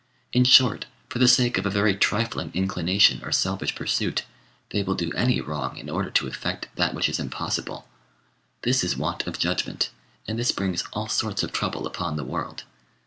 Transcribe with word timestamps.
In 0.33 0.45
short, 0.45 0.87
for 1.09 1.19
the 1.19 1.27
sake 1.27 1.59
of 1.59 1.65
a 1.67 1.69
very 1.69 1.95
trifling 1.95 2.49
inclination 2.55 3.21
or 3.23 3.31
selfish 3.31 3.75
pursuit, 3.75 4.23
they 4.71 4.81
will 4.81 4.95
do 4.95 5.11
any 5.11 5.39
wrong 5.41 5.77
in 5.77 5.91
order 5.91 6.09
to 6.09 6.25
effect 6.25 6.69
that 6.73 6.95
which 6.95 7.07
is 7.07 7.19
impossible. 7.19 7.87
This 8.63 8.83
is 8.83 8.97
want 8.97 9.27
of 9.27 9.37
judgment, 9.37 9.91
and 10.27 10.39
this 10.39 10.51
brings 10.51 10.85
all 10.93 11.07
sorts 11.07 11.43
of 11.43 11.51
trouble 11.51 11.85
upon 11.85 12.15
the 12.15 12.23
world. 12.25 12.63